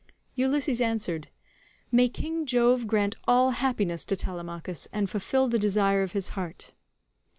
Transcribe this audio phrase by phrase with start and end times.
[0.35, 1.27] Ulysses answered,
[1.91, 6.71] "May King Jove grant all happiness to Telemachus, and fulfil the desire of his heart."